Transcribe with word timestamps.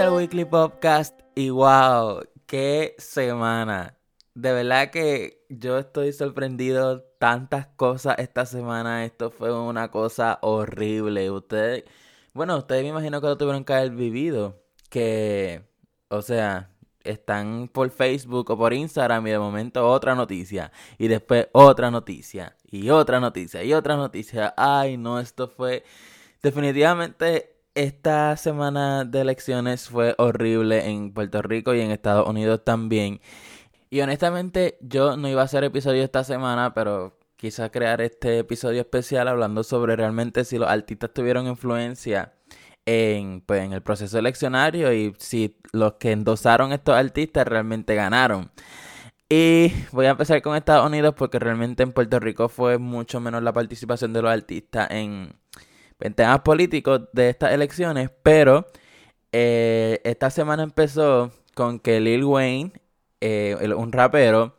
Bienvenidos 0.00 0.16
al 0.16 0.16
Weekly 0.16 0.44
Podcast 0.46 1.20
y 1.34 1.50
wow, 1.50 2.22
qué 2.46 2.94
semana. 2.96 3.98
De 4.32 4.50
verdad 4.50 4.90
que 4.90 5.44
yo 5.50 5.78
estoy 5.78 6.14
sorprendido 6.14 7.02
tantas 7.18 7.66
cosas 7.66 8.18
esta 8.18 8.46
semana. 8.46 9.04
Esto 9.04 9.30
fue 9.30 9.52
una 9.52 9.90
cosa 9.90 10.38
horrible. 10.40 11.30
Ustedes, 11.30 11.84
bueno, 12.32 12.56
ustedes 12.56 12.82
me 12.82 12.88
imagino 12.88 13.20
que 13.20 13.26
lo 13.26 13.36
tuvieron 13.36 13.62
que 13.62 13.74
haber 13.74 13.90
vivido. 13.90 14.62
Que, 14.88 15.68
o 16.08 16.22
sea, 16.22 16.70
están 17.04 17.68
por 17.68 17.90
Facebook 17.90 18.50
o 18.50 18.56
por 18.56 18.72
Instagram 18.72 19.26
y 19.26 19.30
de 19.32 19.38
momento 19.38 19.86
otra 19.86 20.14
noticia. 20.14 20.72
Y 20.96 21.08
después 21.08 21.48
otra 21.52 21.90
noticia. 21.90 22.56
Y 22.64 22.88
otra 22.88 23.20
noticia. 23.20 23.62
Y 23.64 23.74
otra 23.74 23.96
noticia. 23.96 24.54
Ay, 24.56 24.96
no, 24.96 25.20
esto 25.20 25.46
fue 25.46 25.84
definitivamente 26.42 27.59
esta 27.74 28.36
semana 28.36 29.04
de 29.04 29.20
elecciones 29.20 29.88
fue 29.88 30.14
horrible 30.18 30.88
en 30.88 31.12
Puerto 31.12 31.42
Rico 31.42 31.74
y 31.74 31.80
en 31.80 31.90
Estados 31.90 32.28
Unidos 32.28 32.64
también. 32.64 33.20
Y 33.90 34.00
honestamente 34.00 34.78
yo 34.80 35.16
no 35.16 35.28
iba 35.28 35.42
a 35.42 35.44
hacer 35.44 35.64
episodio 35.64 36.02
esta 36.04 36.24
semana, 36.24 36.74
pero 36.74 37.18
quise 37.36 37.70
crear 37.70 38.00
este 38.00 38.40
episodio 38.40 38.80
especial 38.82 39.28
hablando 39.28 39.62
sobre 39.64 39.96
realmente 39.96 40.44
si 40.44 40.58
los 40.58 40.68
artistas 40.68 41.10
tuvieron 41.14 41.46
influencia 41.46 42.34
en, 42.86 43.40
pues, 43.42 43.62
en 43.64 43.72
el 43.72 43.82
proceso 43.82 44.18
eleccionario 44.18 44.92
y 44.92 45.14
si 45.18 45.56
los 45.72 45.94
que 45.94 46.12
endosaron 46.12 46.72
estos 46.72 46.94
artistas 46.94 47.46
realmente 47.46 47.94
ganaron. 47.94 48.50
Y 49.28 49.72
voy 49.92 50.06
a 50.06 50.10
empezar 50.10 50.42
con 50.42 50.56
Estados 50.56 50.86
Unidos 50.86 51.14
porque 51.16 51.38
realmente 51.38 51.82
en 51.84 51.92
Puerto 51.92 52.18
Rico 52.20 52.48
fue 52.48 52.78
mucho 52.78 53.20
menos 53.20 53.42
la 53.42 53.52
participación 53.52 54.12
de 54.12 54.22
los 54.22 54.32
artistas 54.32 54.88
en, 54.90 55.39
en 56.02 56.14
temas 56.14 56.40
políticos 56.40 57.02
de 57.12 57.28
estas 57.28 57.52
elecciones, 57.52 58.10
pero 58.22 58.66
eh, 59.32 60.00
esta 60.04 60.30
semana 60.30 60.62
empezó 60.62 61.30
con 61.54 61.78
que 61.78 62.00
Lil 62.00 62.24
Wayne, 62.24 62.72
eh, 63.20 63.56
un 63.76 63.92
rapero, 63.92 64.56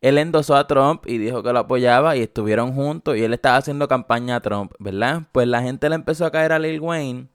él 0.00 0.18
endosó 0.18 0.56
a 0.56 0.66
Trump 0.66 1.04
y 1.06 1.18
dijo 1.18 1.42
que 1.42 1.52
lo 1.52 1.60
apoyaba 1.60 2.16
y 2.16 2.22
estuvieron 2.22 2.74
juntos 2.74 3.16
y 3.16 3.22
él 3.22 3.32
estaba 3.34 3.56
haciendo 3.56 3.86
campaña 3.88 4.36
a 4.36 4.40
Trump, 4.40 4.72
¿verdad? 4.78 5.22
Pues 5.32 5.46
la 5.46 5.62
gente 5.62 5.88
le 5.88 5.94
empezó 5.94 6.26
a 6.26 6.32
caer 6.32 6.52
a 6.52 6.58
Lil 6.58 6.80
Wayne 6.80 7.28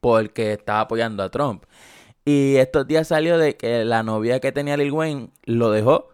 porque 0.00 0.52
estaba 0.52 0.80
apoyando 0.80 1.22
a 1.22 1.30
Trump. 1.30 1.64
Y 2.24 2.56
estos 2.56 2.86
días 2.86 3.08
salió 3.08 3.38
de 3.38 3.56
que 3.56 3.86
la 3.86 4.02
novia 4.02 4.38
que 4.38 4.52
tenía 4.52 4.76
Lil 4.76 4.92
Wayne 4.92 5.30
lo 5.44 5.70
dejó 5.70 6.10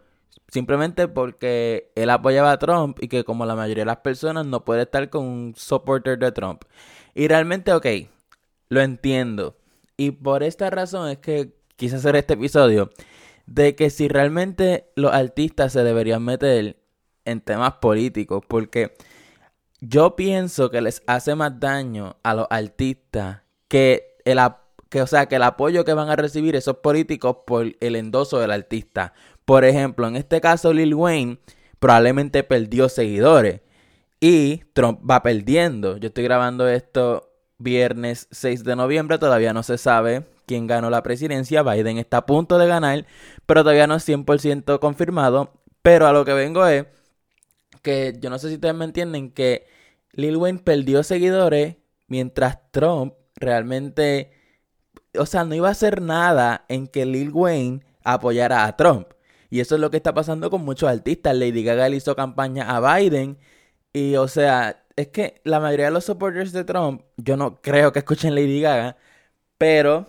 simplemente 0.54 1.08
porque 1.08 1.90
él 1.96 2.10
apoyaba 2.10 2.52
a 2.52 2.58
Trump 2.60 2.98
y 3.00 3.08
que 3.08 3.24
como 3.24 3.44
la 3.44 3.56
mayoría 3.56 3.82
de 3.82 3.86
las 3.86 3.96
personas 3.96 4.46
no 4.46 4.64
puede 4.64 4.82
estar 4.82 5.10
con 5.10 5.24
un 5.24 5.54
supporter 5.56 6.16
de 6.16 6.30
Trump. 6.30 6.62
Y 7.12 7.26
realmente, 7.26 7.72
ok, 7.72 7.84
lo 8.68 8.80
entiendo. 8.80 9.56
Y 9.96 10.12
por 10.12 10.44
esta 10.44 10.70
razón 10.70 11.10
es 11.10 11.18
que 11.18 11.56
quise 11.74 11.96
hacer 11.96 12.14
este 12.14 12.34
episodio 12.34 12.90
de 13.46 13.74
que 13.74 13.90
si 13.90 14.06
realmente 14.06 14.92
los 14.94 15.12
artistas 15.12 15.72
se 15.72 15.82
deberían 15.82 16.24
meter 16.24 16.76
en 17.24 17.40
temas 17.40 17.72
políticos, 17.74 18.44
porque 18.46 18.94
yo 19.80 20.14
pienso 20.14 20.70
que 20.70 20.82
les 20.82 21.02
hace 21.08 21.34
más 21.34 21.58
daño 21.58 22.16
a 22.22 22.32
los 22.32 22.46
artistas 22.48 23.40
que 23.66 24.18
el 24.24 24.38
que 24.88 25.02
o 25.02 25.08
sea 25.08 25.26
que 25.26 25.34
el 25.34 25.42
apoyo 25.42 25.84
que 25.84 25.94
van 25.94 26.10
a 26.10 26.14
recibir 26.14 26.54
esos 26.54 26.76
políticos 26.76 27.38
por 27.44 27.66
el 27.80 27.96
endoso 27.96 28.38
del 28.38 28.52
artista. 28.52 29.14
Por 29.44 29.64
ejemplo, 29.64 30.06
en 30.06 30.16
este 30.16 30.40
caso 30.40 30.72
Lil 30.72 30.94
Wayne 30.94 31.38
probablemente 31.78 32.42
perdió 32.42 32.88
seguidores 32.88 33.60
y 34.20 34.62
Trump 34.72 35.00
va 35.08 35.22
perdiendo. 35.22 35.96
Yo 35.98 36.08
estoy 36.08 36.24
grabando 36.24 36.66
esto 36.68 37.30
viernes 37.58 38.28
6 38.30 38.64
de 38.64 38.76
noviembre, 38.76 39.18
todavía 39.18 39.52
no 39.52 39.62
se 39.62 39.78
sabe 39.78 40.26
quién 40.46 40.66
ganó 40.66 40.90
la 40.90 41.02
presidencia. 41.02 41.62
Biden 41.62 41.98
está 41.98 42.18
a 42.18 42.26
punto 42.26 42.58
de 42.58 42.66
ganar, 42.66 43.06
pero 43.46 43.62
todavía 43.62 43.86
no 43.86 43.96
es 43.96 44.08
100% 44.08 44.78
confirmado. 44.78 45.52
Pero 45.82 46.06
a 46.06 46.12
lo 46.12 46.24
que 46.24 46.32
vengo 46.32 46.66
es 46.66 46.86
que 47.82 48.16
yo 48.18 48.30
no 48.30 48.38
sé 48.38 48.48
si 48.48 48.54
ustedes 48.54 48.74
me 48.74 48.86
entienden 48.86 49.30
que 49.30 49.66
Lil 50.12 50.36
Wayne 50.36 50.60
perdió 50.60 51.02
seguidores 51.02 51.76
mientras 52.06 52.70
Trump 52.70 53.14
realmente, 53.36 54.32
o 55.18 55.26
sea, 55.26 55.44
no 55.44 55.54
iba 55.54 55.68
a 55.68 55.72
hacer 55.72 56.00
nada 56.00 56.64
en 56.68 56.86
que 56.86 57.04
Lil 57.04 57.30
Wayne 57.30 57.84
apoyara 58.04 58.64
a 58.64 58.76
Trump. 58.76 59.08
Y 59.54 59.60
eso 59.60 59.76
es 59.76 59.80
lo 59.80 59.88
que 59.88 59.98
está 59.98 60.12
pasando 60.12 60.50
con 60.50 60.64
muchos 60.64 60.90
artistas. 60.90 61.36
Lady 61.36 61.62
Gaga 61.62 61.88
le 61.88 61.98
hizo 61.98 62.16
campaña 62.16 62.76
a 62.76 62.98
Biden. 62.98 63.38
Y 63.92 64.16
o 64.16 64.26
sea, 64.26 64.84
es 64.96 65.08
que 65.08 65.40
la 65.44 65.60
mayoría 65.60 65.84
de 65.86 65.92
los 65.92 66.04
supporters 66.04 66.52
de 66.52 66.64
Trump, 66.64 67.02
yo 67.18 67.36
no 67.36 67.62
creo 67.62 67.92
que 67.92 68.00
escuchen 68.00 68.34
Lady 68.34 68.60
Gaga. 68.60 68.96
Pero 69.56 70.08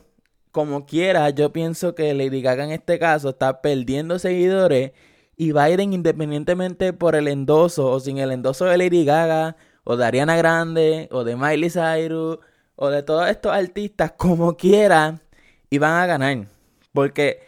como 0.52 0.88
quiera, 0.88 1.30
yo 1.30 1.54
pienso 1.54 1.94
que 1.94 2.16
Lady 2.16 2.42
Gaga 2.42 2.64
en 2.64 2.72
este 2.72 2.98
caso 2.98 3.30
está 3.30 3.62
perdiendo 3.62 4.18
seguidores. 4.18 4.94
Y 5.38 5.52
Biden, 5.52 5.94
independientemente 5.94 6.92
por 6.94 7.16
el 7.16 7.28
endoso 7.28 7.92
o 7.92 8.00
sin 8.00 8.18
el 8.18 8.32
endoso 8.32 8.66
de 8.66 8.80
Lady 8.80 9.06
Gaga, 9.06 9.58
o 9.84 9.96
de 9.96 10.06
Ariana 10.06 10.38
Grande, 10.38 11.08
o 11.12 11.24
de 11.24 11.36
Miley 11.36 11.70
Cyrus, 11.70 12.40
o 12.76 12.90
de 12.90 13.04
todos 13.04 13.30
estos 13.30 13.52
artistas, 13.54 14.14
como 14.18 14.58
quiera, 14.58 15.22
iban 15.70 15.94
a 15.94 16.08
ganar. 16.08 16.48
Porque 16.94 17.42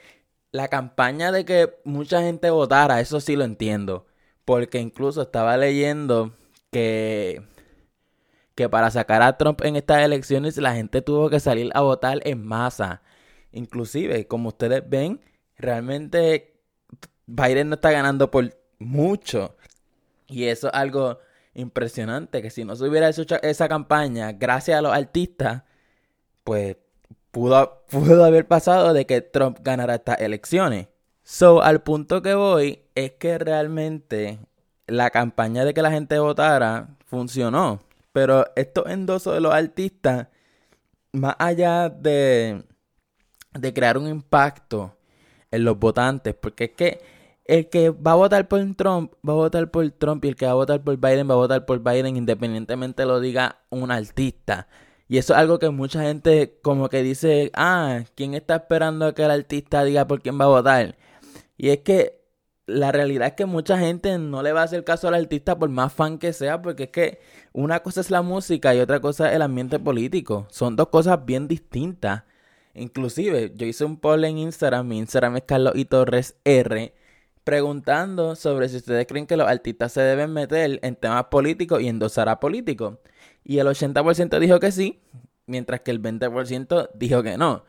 la 0.52 0.68
campaña 0.68 1.31
de 1.31 1.46
que 1.46 1.80
mucha 1.84 2.22
gente 2.22 2.50
votara, 2.50 3.00
eso 3.00 3.19
sí 3.19 3.35
lo 3.35 3.44
entiendo. 3.44 4.08
Porque 4.46 4.80
incluso 4.80 5.22
estaba 5.22 5.58
leyendo 5.58 6.34
que, 6.72 7.41
que 8.56 8.69
para 8.69 8.91
sacar 8.91 9.22
a 9.22 9.38
Trump 9.38 9.62
en 9.63 9.75
estas 9.75 10.03
elecciones 10.03 10.57
la 10.57 10.74
gente 10.74 11.02
tuvo 11.02 11.30
que 11.30 11.40
salir 11.40 11.69
a 11.74 11.81
votar 11.81 12.19
en 12.24 12.46
masa. 12.46 13.02
Inclusive, 13.52 14.28
como 14.28 14.50
ustedes 14.50 14.88
ven, 14.88 15.22
realmente 15.57 16.57
Biden 17.25 17.69
no 17.69 17.75
está 17.75 17.91
ganando 17.91 18.31
por 18.31 18.56
mucho. 18.80 19.56
Y 20.28 20.46
eso 20.46 20.68
es 20.68 20.74
algo 20.74 21.19
impresionante, 21.53 22.41
que 22.41 22.52
si 22.52 22.63
no 22.63 22.75
se 22.75 22.86
hubiera 22.86 23.09
hecho 23.09 23.25
esa 23.41 23.68
campaña 23.68 24.31
gracias 24.34 24.78
a 24.78 24.81
los 24.81 24.94
artistas, 24.94 25.63
pues 26.44 26.78
pudo, 27.90 28.25
haber 28.25 28.48
pasado 28.48 28.94
de 28.94 29.06
que 29.06 29.22
Trump 29.22 29.59
ganara 29.62 29.96
estas 29.96 30.20
elecciones. 30.20 30.88
So, 31.24 31.62
al 31.62 31.81
punto 31.81 32.22
que 32.22 32.34
voy 32.34 32.80
es 32.96 33.12
que 33.14 33.38
realmente 33.38 34.40
la 34.88 35.09
campaña 35.09 35.66
de 35.66 35.74
que 35.74 35.81
la 35.81 35.92
gente 35.92 36.18
votara 36.20 36.98
funcionó. 37.06 37.81
Pero 38.14 38.46
estos 38.56 38.88
endosos 38.88 39.34
de 39.34 39.42
los 39.42 39.53
artistas, 39.53 40.28
más 41.12 41.36
allá 41.38 41.90
de, 41.90 42.64
de 43.54 43.74
crear 43.74 43.98
un 43.98 44.08
impacto 44.08 44.96
en 45.52 45.64
los 45.64 45.78
votantes, 45.78 46.34
porque 46.34 46.66
es 46.66 46.72
que 46.72 47.02
el 47.46 47.69
que 47.69 47.92
va 47.92 48.14
a 48.14 48.16
votar 48.16 48.48
por 48.48 48.59
Trump, 48.75 49.14
va 49.28 49.34
a 49.34 49.36
votar 49.36 49.69
por 49.69 49.90
Trump 49.92 50.25
y 50.25 50.30
el 50.30 50.36
que 50.36 50.46
va 50.46 50.52
a 50.52 50.56
votar 50.56 50.81
por 50.81 50.98
Biden, 50.98 51.30
va 51.30 51.34
a 51.34 51.38
votar 51.38 51.66
por 51.66 51.80
Biden 51.80 52.18
independientemente 52.18 53.06
lo 53.06 53.19
diga 53.19 53.59
un 53.69 53.92
artista. 53.92 54.68
Y 55.09 55.18
eso 55.18 55.34
es 55.34 55.40
algo 55.40 55.59
que 55.59 55.69
mucha 55.69 56.01
gente 56.01 56.59
como 56.62 56.90
que 56.90 57.01
dice, 57.03 57.51
ah, 57.53 58.03
¿quién 58.16 58.34
está 58.34 58.57
esperando 58.57 59.06
a 59.07 59.16
que 59.16 59.23
el 59.23 59.31
artista 59.31 59.84
diga 59.84 60.07
por 60.07 60.22
quién 60.22 60.40
va 60.40 60.45
a 60.45 60.50
votar? 60.50 60.97
Y 61.57 61.69
es 61.69 61.79
que 61.79 62.18
la 62.68 62.91
realidad 62.91 63.29
es 63.29 63.34
que 63.34 63.45
mucha 63.45 63.79
gente 63.79 64.18
no 64.19 64.44
le 64.44 64.51
va 64.51 64.62
a 64.62 64.63
hacer 64.66 64.84
caso 64.84 65.07
al 65.07 65.16
artista 65.16 65.57
por 65.57 65.69
más 65.69 65.94
fan 65.94 66.19
que 66.19 66.34
sea, 66.34 66.62
porque 66.62 66.84
es 66.84 66.90
que 66.90 67.19
una 67.53 67.79
cosa 67.81 68.01
es 68.01 68.12
la 68.12 68.22
música 68.22 68.75
y 68.75 68.79
otra 68.79 69.00
cosa 69.00 69.29
es 69.29 69.35
el 69.35 69.41
ambiente 69.41 69.79
político. 69.79 70.47
Son 70.51 70.75
dos 70.75 70.90
cosas 70.90 71.25
bien 71.25 71.48
distintas. 71.48 72.24
Inclusive, 72.74 73.54
yo 73.56 73.65
hice 73.65 73.86
un 73.86 73.98
poll 73.98 74.25
en 74.25 74.38
Instagram, 74.38 74.88
mi 74.88 75.00
Instagram 75.00 75.38
es 75.38 75.44
Carlos 75.44 75.74
y 75.75 75.86
Torres 75.86 76.36
R, 76.44 76.94
preguntando 77.44 78.36
sobre 78.36 78.69
si 78.69 78.77
ustedes 78.77 79.07
creen 79.07 79.25
que 79.25 79.38
los 79.38 79.48
artistas 79.48 79.94
se 79.94 80.01
deben 80.01 80.33
meter 80.33 80.80
en 80.83 80.95
temas 80.95 81.25
políticos 81.25 81.81
y 81.81 81.88
endosar 81.88 82.30
a 82.30 82.39
políticos. 82.39 82.98
Y 83.49 83.59
el 83.59 83.67
80% 83.67 84.39
dijo 84.39 84.59
que 84.59 84.73
sí, 84.73 84.99
mientras 85.45 85.79
que 85.79 85.91
el 85.91 86.01
20% 86.01 86.89
dijo 86.95 87.23
que 87.23 87.38
no. 87.38 87.63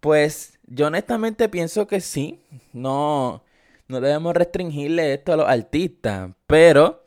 Pues 0.00 0.58
yo 0.66 0.86
honestamente 0.86 1.50
pienso 1.50 1.86
que 1.86 2.00
sí. 2.00 2.40
No, 2.72 3.44
no 3.88 4.00
debemos 4.00 4.34
restringirle 4.34 5.12
esto 5.12 5.34
a 5.34 5.36
los 5.36 5.46
artistas. 5.46 6.30
Pero 6.46 7.04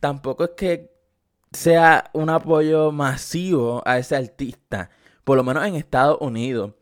tampoco 0.00 0.42
es 0.42 0.50
que 0.56 0.90
sea 1.52 2.10
un 2.12 2.30
apoyo 2.30 2.90
masivo 2.90 3.84
a 3.86 3.98
ese 3.98 4.16
artista. 4.16 4.90
Por 5.22 5.36
lo 5.36 5.44
menos 5.44 5.64
en 5.64 5.76
Estados 5.76 6.18
Unidos. 6.20 6.72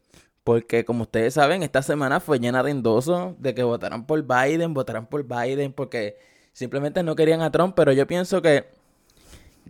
Porque 0.42 0.86
como 0.86 1.02
ustedes 1.02 1.34
saben, 1.34 1.62
esta 1.62 1.82
semana 1.82 2.18
fue 2.18 2.38
llena 2.38 2.62
de 2.62 2.70
endosos 2.70 3.34
de 3.38 3.54
que 3.54 3.62
votaran 3.62 4.06
por 4.06 4.22
Biden, 4.22 4.72
votaran 4.72 5.06
por 5.06 5.22
Biden, 5.24 5.74
porque 5.74 6.16
simplemente 6.54 7.02
no 7.02 7.14
querían 7.14 7.42
a 7.42 7.50
Trump. 7.50 7.74
Pero 7.76 7.92
yo 7.92 8.06
pienso 8.06 8.40
que 8.40 8.77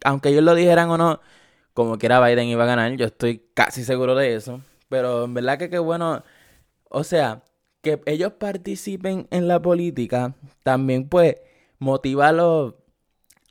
aunque 0.04 0.30
ellos 0.30 0.44
lo 0.44 0.54
dijeran 0.54 0.90
o 0.90 0.98
no, 0.98 1.20
como 1.74 1.98
quiera 1.98 2.24
Biden 2.24 2.48
iba 2.48 2.64
a 2.64 2.66
ganar, 2.66 2.92
yo 2.96 3.06
estoy 3.06 3.42
casi 3.54 3.84
seguro 3.84 4.14
de 4.14 4.34
eso. 4.34 4.60
Pero 4.88 5.24
en 5.24 5.34
verdad 5.34 5.58
que 5.58 5.70
qué 5.70 5.78
bueno, 5.78 6.24
o 6.90 7.04
sea, 7.04 7.42
que 7.82 8.00
ellos 8.06 8.32
participen 8.34 9.28
en 9.30 9.48
la 9.48 9.60
política 9.62 10.34
también 10.62 11.08
pues 11.08 11.36
motiva 11.78 12.28
a 12.28 12.32
los, 12.32 12.74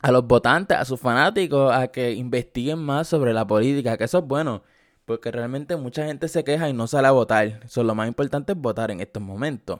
a 0.02 0.12
los 0.12 0.26
votantes, 0.28 0.78
a 0.78 0.86
sus 0.86 1.00
fanáticos, 1.00 1.74
a 1.74 1.88
que 1.90 2.14
investiguen 2.14 2.80
más 2.80 3.08
sobre 3.08 3.34
la 3.34 3.48
política, 3.48 3.98
que 3.98 4.06
eso 4.06 4.20
es 4.20 4.26
bueno. 4.26 4.64
Porque 5.06 5.32
realmente 5.32 5.78
mucha 5.78 6.06
gente 6.06 6.28
se 6.28 6.44
queja 6.44 6.70
y 6.70 6.74
no 6.74 6.88
sale 6.88 7.08
a 7.08 7.12
votar. 7.12 7.62
Eso 7.64 7.84
lo 7.84 7.96
más 7.96 8.08
importante 8.10 8.52
es 8.54 8.60
votar 8.60 8.92
en 8.92 9.00
estos 9.00 9.24
momentos. 9.24 9.80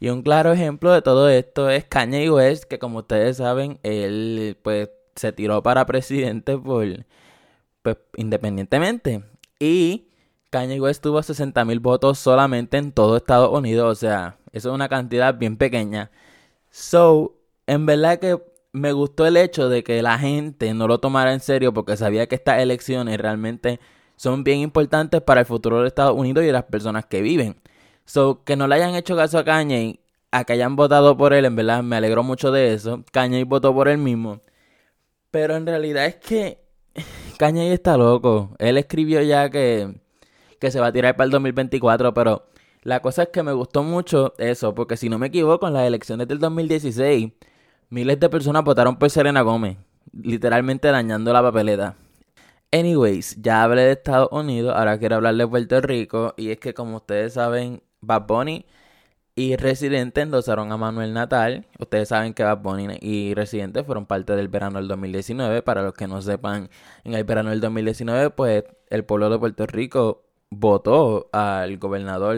Y 0.00 0.10
un 0.10 0.22
claro 0.22 0.52
ejemplo 0.52 0.92
de 0.92 1.02
todo 1.02 1.28
esto 1.28 1.70
es 1.70 1.84
Kanye 1.84 2.30
West, 2.30 2.64
que 2.64 2.78
como 2.78 2.98
ustedes 3.00 3.38
saben, 3.38 3.78
él 3.82 4.58
pues 4.62 4.90
se 5.16 5.32
tiró 5.32 5.62
para 5.62 5.86
presidente 5.86 6.56
por 6.58 6.86
pues 7.82 7.96
independientemente. 8.16 9.24
Y 9.58 10.08
Kanye 10.50 10.80
West 10.80 11.02
tuvo 11.02 11.22
60 11.22 11.64
mil 11.64 11.80
votos 11.80 12.18
solamente 12.18 12.76
en 12.78 12.92
todo 12.92 13.16
Estados 13.16 13.50
Unidos. 13.56 13.92
O 13.92 13.94
sea, 13.94 14.38
eso 14.52 14.70
es 14.70 14.74
una 14.74 14.88
cantidad 14.88 15.36
bien 15.36 15.56
pequeña. 15.56 16.10
So, 16.70 17.36
en 17.66 17.86
verdad 17.86 18.18
que 18.18 18.40
me 18.72 18.92
gustó 18.92 19.26
el 19.26 19.36
hecho 19.36 19.68
de 19.68 19.82
que 19.84 20.02
la 20.02 20.18
gente 20.18 20.74
no 20.74 20.86
lo 20.88 21.00
tomara 21.00 21.32
en 21.32 21.40
serio 21.40 21.72
porque 21.72 21.96
sabía 21.96 22.26
que 22.28 22.36
estas 22.36 22.60
elecciones 22.60 23.18
realmente 23.18 23.80
son 24.16 24.44
bien 24.44 24.60
importantes 24.60 25.22
para 25.22 25.40
el 25.40 25.46
futuro 25.46 25.80
de 25.80 25.88
Estados 25.88 26.16
Unidos 26.16 26.44
y 26.44 26.48
de 26.48 26.52
las 26.52 26.64
personas 26.64 27.06
que 27.06 27.22
viven. 27.22 27.56
So, 28.04 28.44
que 28.44 28.56
no 28.56 28.68
le 28.68 28.76
hayan 28.76 28.94
hecho 28.94 29.16
caso 29.16 29.38
a 29.38 29.44
Kanye, 29.44 30.00
a 30.30 30.44
que 30.44 30.52
hayan 30.54 30.76
votado 30.76 31.16
por 31.16 31.32
él, 31.32 31.44
en 31.44 31.56
verdad 31.56 31.82
me 31.82 31.96
alegró 31.96 32.22
mucho 32.22 32.52
de 32.52 32.74
eso. 32.74 33.04
Kanye 33.12 33.44
votó 33.44 33.74
por 33.74 33.88
él 33.88 33.98
mismo. 33.98 34.40
Pero 35.30 35.56
en 35.56 35.66
realidad 35.66 36.06
es 36.06 36.16
que 36.16 36.58
Kanye 37.38 37.72
está 37.72 37.96
loco. 37.96 38.54
Él 38.58 38.76
escribió 38.78 39.22
ya 39.22 39.50
que, 39.50 40.00
que 40.58 40.70
se 40.70 40.80
va 40.80 40.88
a 40.88 40.92
tirar 40.92 41.16
para 41.16 41.26
el 41.26 41.30
2024, 41.30 42.12
pero 42.12 42.46
la 42.82 43.00
cosa 43.00 43.24
es 43.24 43.28
que 43.28 43.42
me 43.42 43.52
gustó 43.52 43.82
mucho 43.82 44.34
eso, 44.38 44.74
porque 44.74 44.96
si 44.96 45.08
no 45.08 45.18
me 45.18 45.28
equivoco, 45.28 45.66
en 45.68 45.74
las 45.74 45.86
elecciones 45.86 46.26
del 46.28 46.38
2016, 46.38 47.32
miles 47.90 48.20
de 48.20 48.28
personas 48.28 48.64
votaron 48.64 48.96
por 48.98 49.10
Serena 49.10 49.42
Gómez, 49.42 49.76
literalmente 50.12 50.88
dañando 50.88 51.32
la 51.32 51.42
papeleta. 51.42 51.96
Anyways, 52.72 53.36
ya 53.40 53.64
hablé 53.64 53.82
de 53.82 53.92
Estados 53.92 54.28
Unidos, 54.32 54.74
ahora 54.76 54.98
quiero 54.98 55.16
hablar 55.16 55.34
de 55.34 55.46
Puerto 55.46 55.80
Rico, 55.80 56.34
y 56.36 56.50
es 56.50 56.58
que 56.58 56.72
como 56.74 56.96
ustedes 56.96 57.34
saben, 57.34 57.82
Bad 58.00 58.26
Bunny 58.26 58.64
y 59.34 59.56
Residente 59.56 60.20
endosaron 60.20 60.72
a 60.72 60.76
Manuel 60.76 61.14
Natal. 61.14 61.66
Ustedes 61.78 62.08
saben 62.08 62.34
que 62.34 62.42
Bad 62.42 62.58
Bunny 62.58 62.98
y 63.00 63.34
Residente 63.34 63.84
fueron 63.84 64.06
parte 64.06 64.34
del 64.34 64.48
verano 64.48 64.78
del 64.78 64.88
2019. 64.88 65.62
Para 65.62 65.82
los 65.82 65.94
que 65.94 66.06
no 66.06 66.20
sepan, 66.20 66.68
en 67.04 67.14
el 67.14 67.24
verano 67.24 67.50
del 67.50 67.60
2019, 67.60 68.30
pues 68.30 68.64
el 68.88 69.04
pueblo 69.04 69.30
de 69.30 69.38
Puerto 69.38 69.66
Rico 69.66 70.24
votó 70.50 71.28
al 71.32 71.78
gobernador 71.78 72.36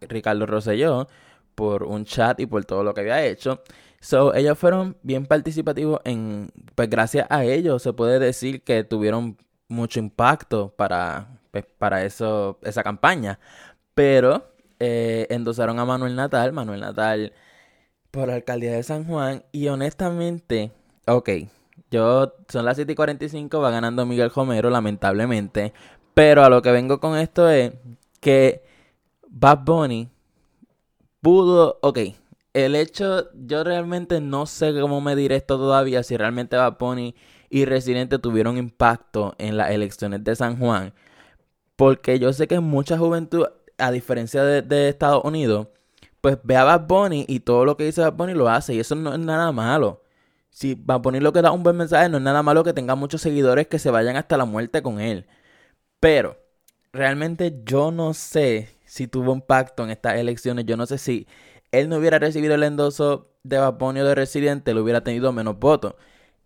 Ricardo 0.00 0.46
Rosselló 0.46 1.08
por 1.54 1.84
un 1.84 2.04
chat 2.04 2.40
y 2.40 2.46
por 2.46 2.64
todo 2.64 2.82
lo 2.82 2.94
que 2.94 3.02
había 3.02 3.24
hecho. 3.24 3.62
So, 4.00 4.32
ellos 4.34 4.56
fueron 4.58 4.96
bien 5.02 5.26
participativos 5.26 6.00
en, 6.04 6.50
pues 6.74 6.88
gracias 6.88 7.26
a 7.30 7.44
ellos 7.44 7.82
se 7.82 7.92
puede 7.92 8.18
decir 8.18 8.62
que 8.62 8.84
tuvieron 8.84 9.36
mucho 9.68 9.98
impacto 9.98 10.72
para, 10.76 11.40
pues, 11.50 11.64
para 11.78 12.04
eso, 12.04 12.58
esa 12.62 12.82
campaña. 12.82 13.40
Pero 13.94 14.44
eh, 14.80 15.26
endosaron 15.30 15.78
a 15.78 15.84
Manuel 15.84 16.16
Natal, 16.16 16.52
Manuel 16.52 16.80
Natal 16.80 17.32
por 18.10 18.28
la 18.28 18.34
alcaldía 18.34 18.72
de 18.72 18.82
San 18.82 19.04
Juan. 19.04 19.44
Y 19.52 19.68
honestamente, 19.68 20.72
ok, 21.06 21.30
yo 21.90 22.34
son 22.48 22.64
las 22.64 22.76
7 22.76 22.92
y 22.92 22.94
45, 22.94 23.60
va 23.60 23.70
ganando 23.70 24.06
Miguel 24.06 24.30
Romero, 24.30 24.70
lamentablemente. 24.70 25.72
Pero 26.14 26.44
a 26.44 26.50
lo 26.50 26.62
que 26.62 26.72
vengo 26.72 27.00
con 27.00 27.16
esto 27.16 27.48
es 27.48 27.72
que 28.20 28.62
Bad 29.28 29.64
Bunny 29.64 30.08
pudo, 31.20 31.78
ok, 31.82 31.98
el 32.54 32.74
hecho, 32.74 33.28
yo 33.34 33.64
realmente 33.64 34.20
no 34.20 34.46
sé 34.46 34.72
cómo 34.80 35.00
medir 35.00 35.32
esto 35.32 35.56
todavía, 35.58 36.02
si 36.02 36.16
realmente 36.16 36.56
Bad 36.56 36.76
Bunny 36.78 37.14
y 37.50 37.64
Residente 37.64 38.18
tuvieron 38.18 38.58
impacto 38.58 39.34
en 39.38 39.56
las 39.56 39.70
elecciones 39.70 40.24
de 40.24 40.34
San 40.36 40.58
Juan. 40.58 40.92
Porque 41.76 42.18
yo 42.18 42.32
sé 42.32 42.48
que 42.48 42.60
mucha 42.60 42.98
juventud 42.98 43.46
a 43.78 43.90
diferencia 43.90 44.44
de, 44.44 44.88
Estados 44.88 45.24
Unidos, 45.24 45.68
pues 46.20 46.38
ve 46.42 46.56
a 46.56 46.64
Bad 46.64 46.86
Bunny 46.86 47.24
y 47.28 47.40
todo 47.40 47.64
lo 47.64 47.76
que 47.76 47.84
dice 47.84 48.00
Bad 48.02 48.14
Bunny 48.14 48.34
lo 48.34 48.48
hace. 48.48 48.74
Y 48.74 48.80
eso 48.80 48.94
no 48.94 49.12
es 49.12 49.20
nada 49.20 49.52
malo. 49.52 50.02
Si 50.50 50.74
Bad 50.74 51.00
Bunny 51.00 51.20
lo 51.20 51.32
que 51.32 51.42
da 51.42 51.52
un 51.52 51.62
buen 51.62 51.76
mensaje, 51.76 52.08
no 52.08 52.18
es 52.18 52.22
nada 52.22 52.42
malo 52.42 52.64
que 52.64 52.72
tenga 52.72 52.94
muchos 52.96 53.22
seguidores 53.22 53.68
que 53.68 53.78
se 53.78 53.90
vayan 53.90 54.16
hasta 54.16 54.36
la 54.36 54.44
muerte 54.44 54.82
con 54.82 55.00
él. 55.00 55.26
Pero, 56.00 56.38
realmente 56.92 57.62
yo 57.64 57.90
no 57.90 58.14
sé 58.14 58.68
si 58.84 59.06
tuvo 59.06 59.32
impacto 59.32 59.84
en 59.84 59.90
estas 59.90 60.16
elecciones. 60.18 60.66
Yo 60.66 60.76
no 60.76 60.86
sé 60.86 60.98
si 60.98 61.26
él 61.72 61.88
no 61.88 61.96
hubiera 61.96 62.18
recibido 62.18 62.54
el 62.54 62.62
endoso 62.62 63.30
de 63.42 63.58
Bad 63.58 63.74
Bunny 63.74 64.00
o 64.00 64.04
de 64.06 64.14
Residente, 64.14 64.70
él 64.72 64.78
hubiera 64.78 65.02
tenido 65.02 65.32
menos 65.32 65.58
votos. 65.58 65.94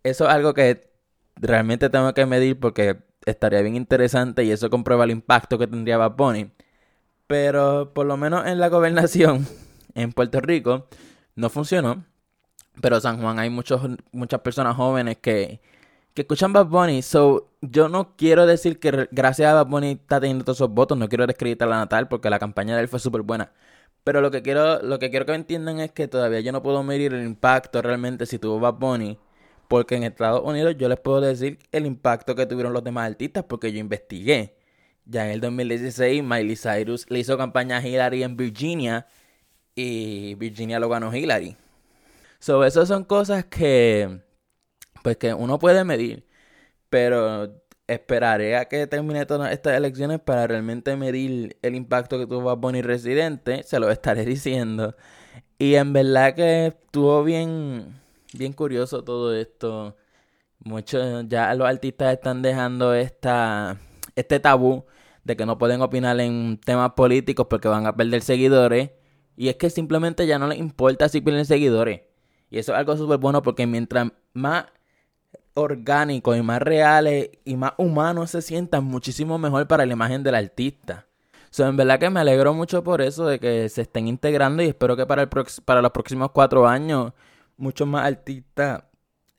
Eso 0.03 0.25
es 0.25 0.31
algo 0.31 0.53
que 0.53 0.89
realmente 1.35 1.89
tengo 1.89 2.13
que 2.13 2.25
medir 2.25 2.59
porque 2.59 2.97
estaría 3.25 3.61
bien 3.61 3.75
interesante 3.75 4.43
y 4.43 4.51
eso 4.51 4.69
comprueba 4.69 5.05
el 5.05 5.11
impacto 5.11 5.57
que 5.57 5.67
tendría 5.67 5.97
Bad 5.97 6.15
Bunny. 6.15 6.51
Pero 7.33 7.95
por 7.95 8.05
lo 8.05 8.15
menos 8.15 8.45
en 8.45 8.59
la 8.59 8.69
gobernación, 8.69 9.47
en 9.95 10.13
Puerto 10.13 10.39
Rico, 10.39 10.85
no 11.35 11.49
funcionó. 11.49 12.05
Pero 12.79 13.01
San 13.01 13.19
Juan 13.19 13.39
hay 13.39 13.49
muchos, 13.49 13.81
muchas 14.11 14.41
personas 14.41 14.75
jóvenes 14.75 15.17
que, 15.17 15.59
que 16.13 16.21
escuchan 16.21 16.53
Bad 16.53 16.67
Bunny. 16.67 17.01
So, 17.01 17.49
yo 17.59 17.89
no 17.89 18.15
quiero 18.17 18.45
decir 18.45 18.79
que 18.79 19.07
gracias 19.09 19.49
a 19.49 19.55
Bad 19.55 19.65
Bunny 19.65 19.93
está 19.93 20.19
teniendo 20.19 20.45
todos 20.45 20.59
esos 20.59 20.69
votos. 20.69 20.95
No 20.95 21.09
quiero 21.09 21.25
descreditar 21.25 21.67
a 21.69 21.77
Natal 21.77 22.07
porque 22.07 22.29
la 22.29 22.37
campaña 22.37 22.75
de 22.75 22.83
él 22.83 22.87
fue 22.87 22.99
súper 22.99 23.23
buena. 23.23 23.51
Pero 24.03 24.21
lo 24.21 24.29
que 24.29 24.43
quiero, 24.43 24.83
lo 24.83 24.99
que 24.99 25.09
quiero 25.09 25.25
que 25.25 25.33
entiendan 25.33 25.79
es 25.79 25.91
que 25.91 26.07
todavía 26.07 26.41
yo 26.41 26.51
no 26.51 26.61
puedo 26.61 26.83
medir 26.83 27.15
el 27.15 27.25
impacto 27.25 27.81
realmente 27.81 28.27
si 28.27 28.37
tuvo 28.37 28.59
Bad 28.59 28.75
Bunny. 28.75 29.17
Porque 29.67 29.95
en 29.95 30.03
Estados 30.03 30.43
Unidos 30.45 30.75
yo 30.77 30.87
les 30.87 30.99
puedo 30.99 31.19
decir 31.19 31.57
el 31.71 31.87
impacto 31.87 32.35
que 32.35 32.45
tuvieron 32.45 32.73
los 32.73 32.83
demás 32.83 33.09
artistas 33.09 33.43
porque 33.45 33.71
yo 33.71 33.79
investigué. 33.79 34.53
Ya 35.05 35.25
en 35.25 35.31
el 35.31 35.41
2016, 35.41 36.23
Miley 36.23 36.55
Cyrus 36.55 37.09
le 37.09 37.19
hizo 37.19 37.37
campaña 37.37 37.77
a 37.77 37.87
Hillary 37.87 38.23
en 38.23 38.37
Virginia 38.37 39.07
y 39.75 40.35
Virginia 40.35 40.79
lo 40.79 40.89
ganó 40.89 41.13
Hillary. 41.13 41.57
So, 42.39 42.63
esas 42.65 42.87
son 42.87 43.05
cosas 43.05 43.45
que, 43.45 44.21
pues 45.03 45.17
que 45.17 45.33
uno 45.33 45.59
puede 45.59 45.83
medir, 45.83 46.27
pero 46.89 47.63
esperaré 47.87 48.57
a 48.57 48.65
que 48.65 48.87
termine 48.87 49.25
todas 49.25 49.51
estas 49.53 49.75
elecciones 49.77 50.19
para 50.19 50.47
realmente 50.47 50.95
medir 50.95 51.57
el 51.61 51.75
impacto 51.75 52.17
que 52.19 52.27
tuvo 52.27 52.49
a 52.49 52.55
Bonnie 52.55 52.81
Residente, 52.81 53.63
se 53.63 53.79
lo 53.79 53.89
estaré 53.91 54.25
diciendo. 54.25 54.95
Y 55.57 55.75
en 55.75 55.93
verdad 55.93 56.35
que 56.35 56.67
estuvo 56.67 57.23
bien, 57.23 58.01
bien 58.33 58.53
curioso 58.53 59.03
todo 59.03 59.35
esto. 59.35 59.97
Muchos, 60.59 61.25
ya 61.27 61.53
los 61.55 61.67
artistas 61.67 62.13
están 62.13 62.41
dejando 62.41 62.93
esta, 62.93 63.77
este 64.15 64.39
tabú 64.39 64.85
de 65.23 65.37
que 65.37 65.45
no 65.45 65.57
pueden 65.57 65.81
opinar 65.81 66.19
en 66.19 66.59
temas 66.63 66.91
políticos 66.91 67.47
porque 67.49 67.67
van 67.67 67.85
a 67.85 67.95
perder 67.95 68.21
seguidores. 68.21 68.91
Y 69.35 69.49
es 69.49 69.55
que 69.55 69.69
simplemente 69.69 70.27
ya 70.27 70.37
no 70.37 70.47
les 70.47 70.59
importa 70.59 71.09
si 71.09 71.21
pierden 71.21 71.45
seguidores. 71.45 72.01
Y 72.49 72.59
eso 72.59 72.73
es 72.73 72.77
algo 72.77 72.95
súper 72.97 73.17
bueno 73.17 73.41
porque 73.41 73.65
mientras 73.65 74.11
más 74.33 74.65
orgánicos 75.55 76.37
y 76.37 76.41
más 76.41 76.61
reales 76.61 77.29
y 77.45 77.55
más 77.55 77.73
humanos 77.77 78.31
se 78.31 78.41
sientan, 78.41 78.83
muchísimo 78.83 79.37
mejor 79.37 79.67
para 79.67 79.85
la 79.85 79.93
imagen 79.93 80.23
del 80.23 80.35
artista. 80.35 81.05
En 81.57 81.77
verdad 81.77 81.99
que 81.99 82.09
me 82.09 82.19
alegro 82.19 82.53
mucho 82.53 82.83
por 82.83 83.01
eso, 83.01 83.27
de 83.27 83.39
que 83.39 83.69
se 83.69 83.83
estén 83.83 84.07
integrando 84.07 84.63
y 84.63 84.67
espero 84.67 84.95
que 84.95 85.05
para, 85.05 85.21
el 85.21 85.29
para 85.63 85.81
los 85.81 85.91
próximos 85.91 86.31
cuatro 86.31 86.67
años 86.67 87.13
muchos 87.57 87.87
más 87.87 88.05
artistas 88.05 88.83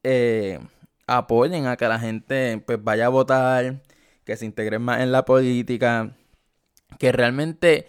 eh, 0.03 0.61
apoyen 1.07 1.67
a 1.67 1.77
que 1.77 1.89
la 1.89 1.99
gente 1.99 2.63
pues 2.65 2.83
vaya 2.83 3.07
a 3.07 3.09
votar 3.09 3.83
que 4.25 4.37
se 4.37 4.47
integren 4.47 4.83
más 4.83 5.01
en 5.01 5.13
la 5.13 5.25
política, 5.25 6.17
que 6.99 7.13
realmente 7.13 7.87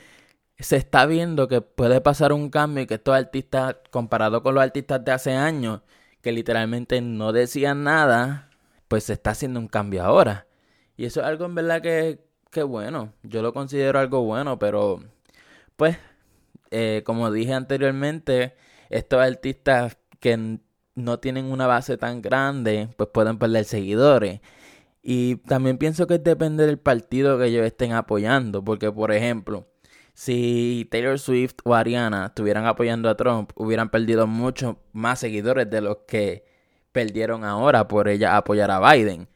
se 0.59 0.77
está 0.77 1.05
viendo 1.05 1.47
que 1.47 1.61
puede 1.61 2.01
pasar 2.01 2.31
un 2.33 2.49
cambio 2.49 2.83
y 2.83 2.87
que 2.87 2.95
estos 2.95 3.15
artistas, 3.15 3.77
comparado 3.91 4.41
con 4.43 4.55
los 4.55 4.63
artistas 4.63 5.03
de 5.03 5.11
hace 5.11 5.33
años, 5.33 5.81
que 6.21 6.31
literalmente 6.31 7.01
no 7.01 7.33
decían 7.33 7.83
nada, 7.83 8.49
pues 8.87 9.05
se 9.05 9.13
está 9.13 9.31
haciendo 9.31 9.59
un 9.59 9.67
cambio 9.67 10.03
ahora. 10.03 10.47
Y 10.97 11.05
eso 11.05 11.21
es 11.21 11.27
algo 11.27 11.45
en 11.45 11.55
verdad 11.55 11.81
que, 11.81 12.19
que 12.51 12.63
bueno, 12.63 13.13
yo 13.23 13.41
lo 13.41 13.53
considero 13.53 13.99
algo 13.99 14.23
bueno, 14.23 14.57
pero 14.57 15.03
pues, 15.75 15.97
eh, 16.71 17.03
como 17.05 17.31
dije 17.31 17.53
anteriormente, 17.53 18.55
estos 18.89 19.21
artistas 19.21 19.97
que 20.19 20.59
no 20.95 21.19
tienen 21.19 21.45
una 21.45 21.67
base 21.67 21.97
tan 21.97 22.21
grande, 22.21 22.89
pues 22.97 23.09
pueden 23.13 23.37
perder 23.37 23.65
seguidores. 23.65 24.39
Y 25.07 25.35
también 25.35 25.77
pienso 25.77 26.07
que 26.07 26.17
depende 26.17 26.65
del 26.65 26.79
partido 26.79 27.37
que 27.37 27.45
ellos 27.45 27.63
estén 27.63 27.91
apoyando. 27.91 28.63
Porque, 28.63 28.91
por 28.91 29.11
ejemplo, 29.11 29.67
si 30.15 30.87
Taylor 30.89 31.19
Swift 31.19 31.57
o 31.63 31.75
Ariana 31.75 32.25
estuvieran 32.25 32.65
apoyando 32.65 33.07
a 33.07 33.15
Trump, 33.15 33.51
hubieran 33.55 33.91
perdido 33.91 34.25
muchos 34.25 34.77
más 34.93 35.19
seguidores 35.19 35.69
de 35.69 35.81
los 35.81 35.97
que 36.07 36.43
perdieron 36.91 37.43
ahora 37.43 37.87
por 37.87 38.07
ella 38.07 38.35
apoyar 38.35 38.71
a 38.71 38.79
Biden. 38.79 39.27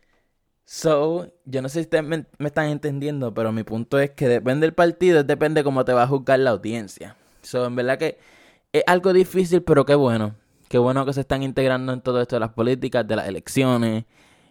So, 0.65 1.31
yo 1.45 1.61
no 1.61 1.69
sé 1.69 1.75
si 1.75 1.81
ustedes 1.81 2.03
me, 2.03 2.25
están 2.39 2.69
entendiendo, 2.69 3.31
pero 3.35 3.51
mi 3.51 3.63
punto 3.63 3.99
es 3.99 4.09
que 4.09 4.27
depende 4.27 4.65
del 4.65 4.73
partido, 4.73 5.23
depende 5.23 5.63
cómo 5.63 5.85
te 5.85 5.93
va 5.93 6.01
a 6.03 6.07
juzgar 6.07 6.39
la 6.39 6.49
audiencia. 6.49 7.15
So, 7.43 7.67
en 7.67 7.75
verdad 7.75 7.99
que 7.99 8.17
es 8.73 8.83
algo 8.87 9.13
difícil, 9.13 9.61
pero 9.61 9.85
qué 9.85 9.93
bueno. 9.93 10.35
Qué 10.67 10.79
bueno 10.79 11.05
que 11.05 11.13
se 11.13 11.21
están 11.21 11.43
integrando 11.43 11.93
en 11.93 12.01
todo 12.01 12.21
esto 12.21 12.37
de 12.37 12.39
las 12.39 12.53
políticas, 12.53 13.07
de 13.07 13.15
las 13.15 13.27
elecciones, 13.27 14.05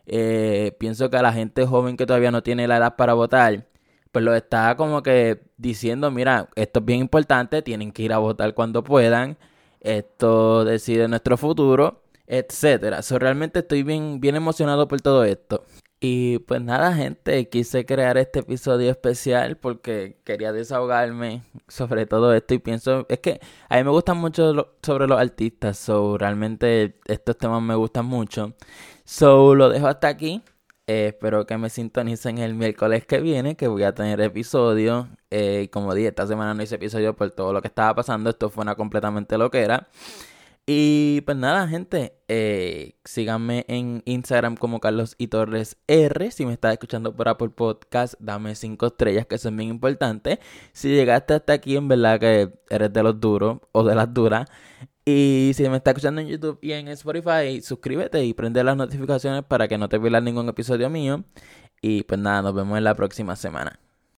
eh, 0.09 0.77
pienso 0.79 1.11
que 1.11 1.17
a 1.17 1.23
la 1.23 1.33
gente 1.33 1.67
joven 1.67 1.97
que 1.97 2.07
todavía 2.07 2.31
no 2.31 2.43
tiene 2.43 2.67
la 2.69 2.79
edad 2.79 2.97
para 2.97 3.15
votar, 3.15 3.67
pues 4.13 4.25
lo 4.25 4.35
está 4.35 4.77
como 4.77 5.03
que 5.03 5.41
diciendo, 5.57 6.11
mira, 6.11 6.49
esto 6.57 6.81
es 6.81 6.87
bien 6.87 7.01
importante, 7.01 7.63
tienen 7.63 7.93
que 7.93 8.03
ir 8.03 8.13
a 8.13 8.19
votar 8.19 8.55
cuando 8.55 8.83
puedan, 8.83 9.37
esto 9.81 10.65
decide 10.65 11.09
nuestro 11.09 11.37
futuro, 11.37 12.03
etcétera. 12.27 13.03
So, 13.03 13.19
realmente 13.19 13.61
estoy 13.61 13.83
bien, 13.83 14.21
bien 14.21 14.37
emocionado 14.37 14.89
por 14.89 15.01
todo 15.01 15.25
esto. 15.25 15.65
Y 16.01 16.39
pues 16.41 16.61
nada, 16.63 16.95
gente, 16.95 17.49
quise 17.49 17.85
crear 17.85 18.19
este 18.19 18.41
episodio 18.41 18.91
especial 18.91 19.57
porque 19.57 20.21
quería 20.25 20.53
desahogarme 20.53 21.43
sobre 21.67 22.07
todo 22.07 22.33
esto 22.35 22.55
y 22.55 22.59
pienso, 22.61 23.05
es 23.09 23.19
que 23.19 23.41
a 23.69 23.77
mí 23.79 23.85
me 23.85 23.91
gustan 23.91 24.17
mucho 24.19 24.75
sobre 24.81 25.09
los 25.09 25.19
artistas, 25.19 25.77
so 25.77 26.17
realmente 26.17 27.01
estos 27.07 27.37
temas 27.37 27.63
me 27.63 27.75
gustan 27.75 28.07
mucho. 28.07 28.55
So 29.05 29.55
lo 29.57 29.71
dejo 29.71 29.89
hasta 29.89 30.09
aquí. 30.09 30.43
Eh, 30.87 31.09
espero 31.09 31.47
que 31.47 31.59
me 31.59 31.69
sintonicen 31.69 32.39
el 32.39 32.55
miércoles 32.55 33.05
que 33.05 33.21
viene, 33.21 33.57
que 33.57 33.69
voy 33.69 33.83
a 33.83 33.95
tener 33.95 34.21
episodio. 34.21 35.09
Eh, 35.31 35.69
como 35.73 35.95
dije, 35.95 36.09
esta 36.09 36.27
semana 36.27 36.55
no 36.55 36.63
hice 36.63 36.77
episodio 36.77 37.15
por 37.17 37.31
todo 37.33 37.53
lo 37.53 37.61
que 37.61 37.69
estaba 37.69 37.95
pasando. 37.95 38.31
Esto 38.31 38.51
fue 38.51 38.63
una 38.63 38.75
completamente 38.75 39.37
loquera. 39.37 39.89
Y 40.71 41.23
pues 41.23 41.39
nada, 41.39 41.67
gente, 41.67 42.13
eh, 42.29 42.99
síganme 43.03 43.65
en 43.69 44.03
Instagram 44.05 44.55
como 44.55 44.81
Carlos 44.81 45.15
y 45.17 45.29
Torres 45.29 45.79
R. 45.87 46.31
Si 46.31 46.45
me 46.45 46.53
estás 46.53 46.75
escuchando 46.75 47.17
por 47.17 47.27
Apple 47.27 47.49
Podcast, 47.49 48.17
dame 48.19 48.55
5 48.55 48.87
estrellas, 48.89 49.25
que 49.25 49.39
son 49.39 49.57
bien 49.57 49.71
importantes. 49.71 50.41
Si 50.75 50.91
llegaste 50.91 51.33
hasta 51.33 51.55
aquí, 51.55 51.75
en 51.75 51.89
verdad 51.89 52.21
que 52.21 52.53
eres 52.69 52.93
de 52.93 53.03
los 53.03 53.19
duros 53.19 53.61
o 53.73 53.83
de 53.83 53.95
las 53.95 54.13
duras. 54.13 54.47
Y 55.07 55.53
si 55.55 55.67
me 55.71 55.79
estás 55.79 55.93
escuchando 55.93 56.21
en 56.21 56.29
YouTube 56.29 56.59
y 56.61 56.73
en 56.73 56.89
Spotify, 56.89 57.63
suscríbete 57.63 58.23
y 58.27 58.35
prende 58.35 58.63
las 58.63 58.77
notificaciones 58.77 59.45
para 59.45 59.69
que 59.69 59.79
no 59.79 59.89
te 59.89 59.99
pierdas 59.99 60.23
ningún 60.23 60.51
episodio 60.51 60.91
mío. 60.91 61.25
Y 61.81 62.03
pues 62.03 62.21
nada, 62.21 62.43
nos 62.43 62.55
vemos 62.55 62.77
en 62.77 62.85
la 62.85 62.95
próxima 62.95 63.37
semana. 63.37 63.81